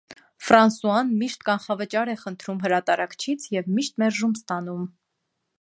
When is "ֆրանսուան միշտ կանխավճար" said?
0.45-2.11